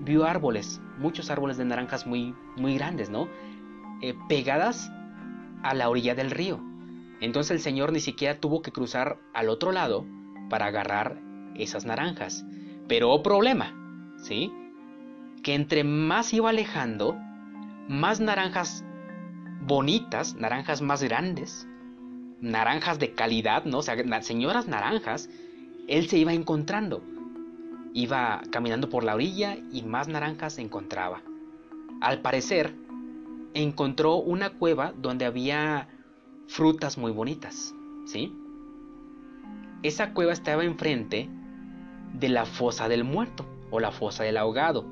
[0.00, 3.28] vio árboles, muchos árboles de naranjas muy, muy grandes, ¿no?
[4.02, 4.90] Eh, pegadas
[5.62, 6.60] a la orilla del río.
[7.20, 10.06] Entonces el señor ni siquiera tuvo que cruzar al otro lado
[10.48, 11.20] para agarrar
[11.54, 12.44] esas naranjas.
[12.88, 13.74] Pero oh problema,
[14.16, 14.52] ¿sí?
[15.42, 17.16] Que entre más iba alejando,
[17.88, 18.84] más naranjas
[19.60, 21.68] bonitas, naranjas más grandes,
[22.40, 23.78] naranjas de calidad, ¿no?
[23.78, 25.28] O sea, señoras naranjas,
[25.88, 27.02] él se iba encontrando.
[27.92, 31.22] Iba caminando por la orilla y más naranjas se encontraba.
[32.00, 32.74] Al parecer,
[33.54, 35.88] encontró una cueva donde había
[36.46, 37.74] frutas muy bonitas,
[38.06, 38.32] ¿sí?
[39.82, 41.28] Esa cueva estaba enfrente
[42.12, 44.84] de la fosa del muerto o la fosa del ahogado.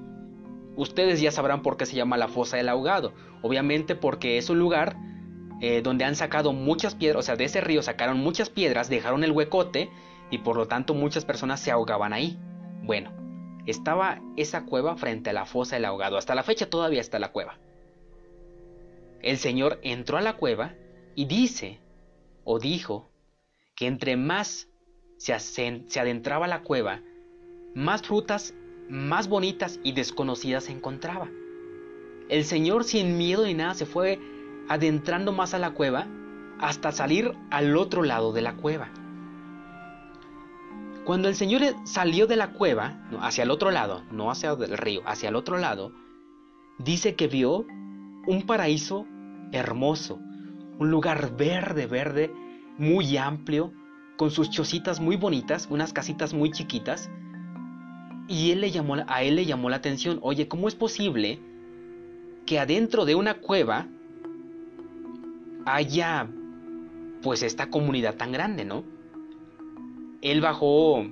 [0.77, 3.12] Ustedes ya sabrán por qué se llama la fosa del ahogado.
[3.42, 4.97] Obviamente porque es un lugar
[5.61, 9.25] eh, donde han sacado muchas piedras, o sea, de ese río sacaron muchas piedras, dejaron
[9.25, 9.90] el huecote
[10.31, 12.38] y por lo tanto muchas personas se ahogaban ahí.
[12.83, 13.11] Bueno,
[13.66, 16.16] estaba esa cueva frente a la fosa del ahogado.
[16.16, 17.59] Hasta la fecha todavía está la cueva.
[19.22, 20.74] El Señor entró a la cueva
[21.14, 21.81] y dice,
[22.44, 23.11] o dijo,
[23.74, 24.68] que entre más
[25.18, 25.33] se,
[26.00, 27.00] adentraba la cueva,
[27.74, 28.54] más frutas
[28.88, 31.28] más bonitas y desconocidas se encontraba.
[32.28, 34.18] El Señor sin miedo ni nada se fue
[34.68, 36.07] adentrando más a la cueva
[36.59, 38.90] hasta salir al otro lado de la cueva.
[41.04, 45.02] Cuando el Señor salió de la cueva, hacia el otro lado, no hacia el río,
[45.07, 45.92] hacia el otro lado,
[46.78, 47.66] dice que vio
[48.29, 49.07] un paraíso
[49.53, 50.21] hermoso,
[50.79, 52.31] un lugar verde, verde,
[52.77, 53.73] muy amplio,
[54.19, 57.11] con sus chocitas muy bonitas, unas casitas muy chiquitas,
[58.29, 61.41] y él le llamó, a él le llamó la atención, oye, ¿cómo es posible
[62.45, 63.88] que adentro de una cueva
[65.64, 66.29] haya
[67.23, 68.85] pues esta comunidad tan grande, ¿no?
[70.21, 71.07] Él bajó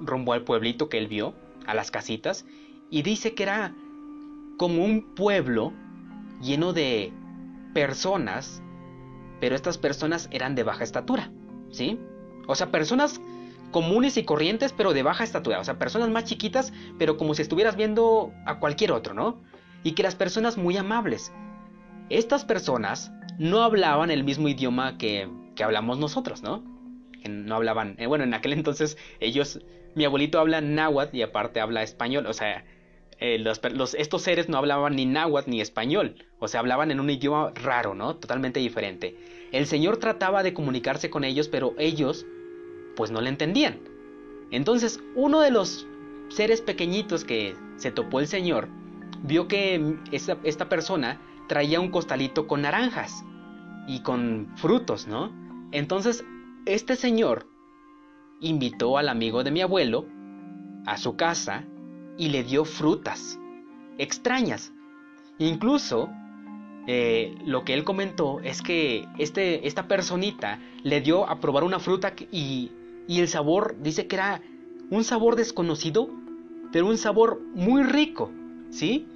[0.00, 1.32] rumbo al pueblito que él vio,
[1.66, 2.44] a las casitas,
[2.90, 3.74] y dice que era
[4.58, 5.72] como un pueblo
[6.42, 7.12] lleno de
[7.74, 8.62] personas,
[9.40, 11.30] pero estas personas eran de baja estatura,
[11.70, 11.98] ¿sí?
[12.46, 13.20] O sea, personas
[13.70, 15.58] comunes y corrientes, pero de baja estatura.
[15.60, 19.40] O sea, personas más chiquitas, pero como si estuvieras viendo a cualquier otro, ¿no?
[19.82, 21.32] y que las personas muy amables.
[22.08, 26.62] Estas personas no hablaban el mismo idioma que, que hablamos nosotros, ¿no?
[27.28, 29.60] No hablaban, eh, bueno, en aquel entonces ellos,
[29.94, 32.64] mi abuelito habla náhuatl y aparte habla español, o sea,
[33.24, 33.44] eh,
[33.98, 37.94] estos seres no hablaban ni náhuatl ni español, o sea, hablaban en un idioma raro,
[37.94, 38.16] ¿no?
[38.16, 39.16] Totalmente diferente.
[39.52, 42.26] El Señor trataba de comunicarse con ellos, pero ellos,
[42.96, 43.78] pues no le entendían.
[44.50, 45.86] Entonces, uno de los
[46.30, 48.66] seres pequeñitos que se topó el Señor,
[49.22, 53.24] vio que esta, esta persona traía un costalito con naranjas
[53.86, 55.30] y con frutos, ¿no?
[55.70, 56.24] Entonces,
[56.66, 57.46] este señor
[58.40, 60.06] invitó al amigo de mi abuelo
[60.86, 61.64] a su casa
[62.18, 63.38] y le dio frutas
[63.98, 64.72] extrañas.
[65.38, 66.10] Incluso
[66.86, 71.78] eh, lo que él comentó es que este, esta personita le dio a probar una
[71.78, 72.72] fruta y,
[73.06, 74.42] y el sabor dice que era
[74.90, 76.08] un sabor desconocido,
[76.72, 78.30] pero un sabor muy rico,
[78.70, 79.06] ¿sí?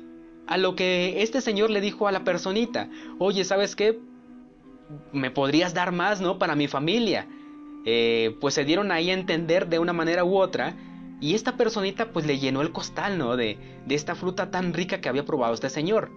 [0.46, 3.98] A lo que este señor le dijo a la personita, oye, ¿sabes qué?
[5.12, 6.38] Me podrías dar más, ¿no?
[6.38, 7.26] Para mi familia.
[7.84, 10.74] Eh, pues se dieron ahí a entender de una manera u otra
[11.20, 13.36] y esta personita pues le llenó el costal, ¿no?
[13.36, 16.10] De, de esta fruta tan rica que había probado este señor.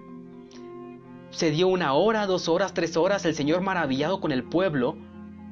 [1.32, 4.98] Se dio una hora, dos horas, tres horas, el señor maravillado con el pueblo.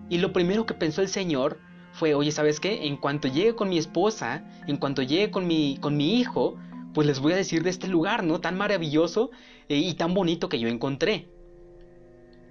[0.09, 1.59] Y lo primero que pensó el señor
[1.93, 2.87] fue, oye, ¿sabes qué?
[2.87, 6.55] En cuanto llegue con mi esposa, en cuanto llegue con mi, con mi hijo,
[6.93, 8.41] pues les voy a decir de este lugar, ¿no?
[8.41, 9.31] Tan maravilloso
[9.69, 11.29] eh, y tan bonito que yo encontré.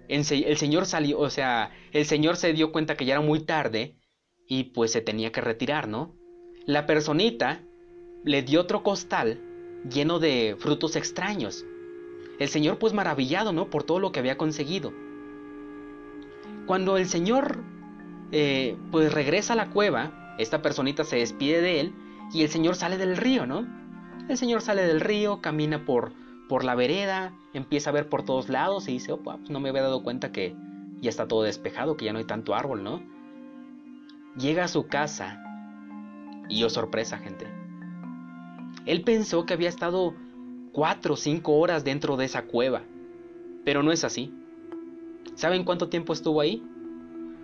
[0.09, 3.97] El señor salió, o sea, el señor se dio cuenta que ya era muy tarde
[4.47, 6.15] y pues se tenía que retirar, ¿no?
[6.67, 7.61] La personita
[8.25, 9.39] le dio otro costal
[9.89, 11.65] lleno de frutos extraños.
[12.41, 13.71] El Señor pues maravillado, ¿no?
[13.71, 14.93] Por todo lo que había conseguido.
[16.67, 17.63] Cuando el Señor
[18.33, 21.95] eh, pues regresa a la cueva, esta personita se despide de él
[22.33, 23.65] y el Señor sale del río, ¿no?
[24.29, 26.13] El Señor sale del río, camina por,
[26.49, 29.69] por la vereda, empieza a ver por todos lados y dice, opa, pues no me
[29.69, 30.57] había dado cuenta que
[31.01, 33.05] ya está todo despejado, que ya no hay tanto árbol, ¿no?
[34.37, 35.46] Llega a su casa
[36.49, 37.47] y yo sorpresa, gente.
[38.87, 40.15] Él pensó que había estado
[40.73, 42.83] cuatro o cinco horas dentro de esa cueva,
[43.65, 44.33] pero no es así.
[45.35, 46.63] ¿Saben cuánto tiempo estuvo ahí?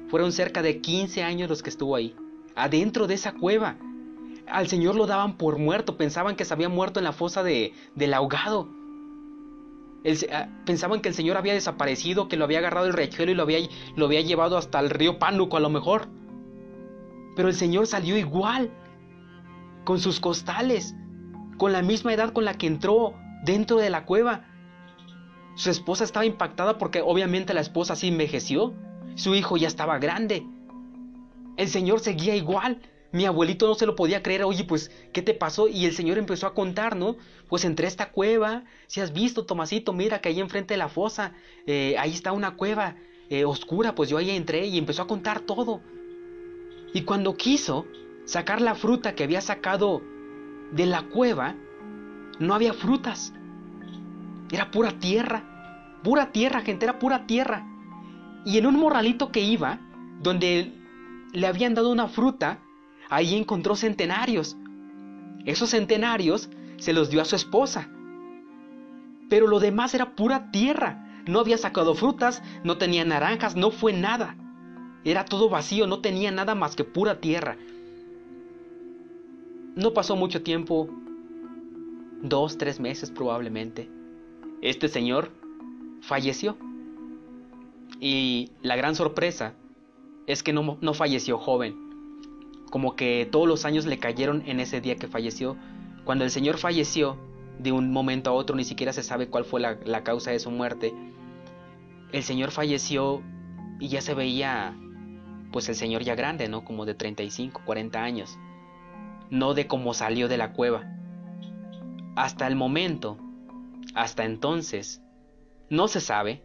[0.09, 2.15] Fueron cerca de 15 años los que estuvo ahí,
[2.55, 3.77] adentro de esa cueva.
[4.47, 7.73] Al Señor lo daban por muerto, pensaban que se había muerto en la fosa de,
[7.95, 8.69] del ahogado.
[10.33, 13.43] Ah, pensaban que el Señor había desaparecido, que lo había agarrado el riachuelo y lo
[13.43, 13.59] había,
[13.97, 16.09] lo había llevado hasta el río Pánuco a lo mejor.
[17.35, 18.71] Pero el Señor salió igual
[19.85, 20.95] con sus costales,
[21.59, 23.14] con la misma edad con la que entró
[23.45, 24.45] dentro de la cueva.
[25.55, 28.75] Su esposa estaba impactada porque obviamente la esposa sí envejeció.
[29.14, 30.47] Su hijo ya estaba grande.
[31.57, 32.81] El Señor seguía igual.
[33.12, 34.45] Mi abuelito no se lo podía creer.
[34.45, 35.68] Oye, pues, ¿qué te pasó?
[35.68, 37.16] Y el Señor empezó a contar, ¿no?
[37.49, 38.64] Pues entré a esta cueva.
[38.87, 41.35] Si has visto, Tomasito, mira que ahí enfrente de la fosa,
[41.66, 42.97] eh, ahí está una cueva
[43.29, 43.95] eh, oscura.
[43.95, 45.83] Pues yo ahí entré y empezó a contar todo.
[46.95, 47.87] Y cuando quiso,
[48.25, 50.03] sacar la fruta que había sacado
[50.73, 51.55] de la cueva,
[52.39, 53.33] no había frutas.
[54.51, 56.01] Era pura tierra.
[56.03, 57.67] Pura tierra, gente, era pura tierra.
[58.45, 59.79] Y en un morralito que iba,
[60.21, 60.73] donde
[61.33, 62.59] le habían dado una fruta,
[63.09, 64.57] ahí encontró centenarios.
[65.45, 67.89] Esos centenarios se los dio a su esposa.
[69.29, 71.23] Pero lo demás era pura tierra.
[71.27, 74.37] No había sacado frutas, no tenía naranjas, no fue nada.
[75.05, 77.57] Era todo vacío, no tenía nada más que pura tierra.
[79.75, 80.87] No pasó mucho tiempo,
[82.23, 83.89] dos, tres meses probablemente.
[84.61, 85.31] Este señor
[86.03, 86.59] falleció.
[87.99, 89.55] Y la gran sorpresa
[90.27, 91.75] es que no, no, falleció joven.
[92.71, 95.57] Como que todos los años le cayeron en ese día que falleció.
[96.05, 97.17] Cuando el señor falleció,
[97.59, 100.39] de un momento a otro, ni siquiera se sabe cuál fue la, la causa de
[100.39, 100.93] su muerte.
[102.12, 103.23] El señor falleció
[103.81, 104.77] y ya se veía,
[105.51, 106.62] pues el señor ya grande, ¿no?
[106.62, 108.39] Como de 35, 40 años
[109.33, 110.85] no de cómo salió de la cueva.
[112.16, 113.16] Hasta el momento,
[113.95, 115.01] hasta entonces,
[115.70, 116.43] no se sabe,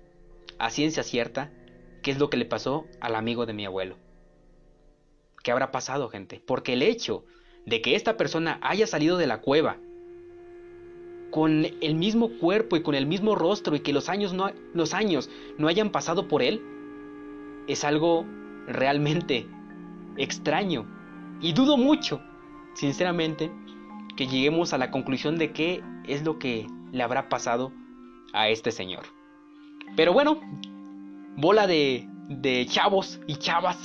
[0.58, 1.52] a ciencia cierta,
[2.02, 3.98] qué es lo que le pasó al amigo de mi abuelo.
[5.44, 6.42] ¿Qué habrá pasado, gente?
[6.48, 7.26] Porque el hecho
[7.66, 9.76] de que esta persona haya salido de la cueva
[11.30, 14.94] con el mismo cuerpo y con el mismo rostro y que los años no, los
[14.94, 16.62] años no hayan pasado por él,
[17.68, 18.26] es algo
[18.66, 19.46] realmente
[20.16, 20.88] extraño.
[21.42, 22.22] Y dudo mucho
[22.78, 23.52] sinceramente,
[24.16, 27.72] que lleguemos a la conclusión de qué es lo que le habrá pasado
[28.34, 29.04] a este señor.
[29.96, 30.40] Pero bueno,
[31.36, 33.78] bola de, de chavos y chavas,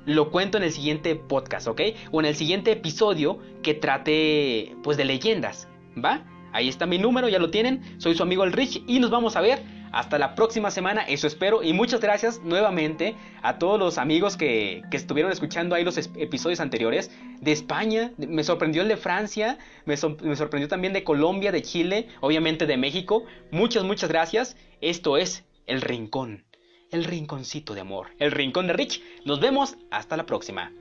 [0.06, 1.80] lo cuento en el siguiente podcast, ¿ok?
[2.12, 6.26] O en el siguiente episodio que trate pues de leyendas, ¿va?
[6.52, 7.80] Ahí está mi número, ya lo tienen.
[7.98, 9.62] Soy su amigo el Rich y nos vamos a ver
[9.94, 11.62] hasta la próxima semana, eso espero.
[11.62, 17.10] Y muchas gracias nuevamente a todos los amigos que, estuvieron escuchando ahí los episodios anteriores.
[17.40, 22.08] De España, me sorprendió el de Francia, me, me sorprendió también de Colombia, de Chile,
[22.20, 23.24] obviamente de México.
[23.50, 24.56] Muchas, muchas gracias.
[24.80, 26.44] Esto es El Rincón,
[26.90, 29.02] el rinconcito de amor, el Rincón de Rich.
[29.24, 30.72] Nos vemos hasta la próxima.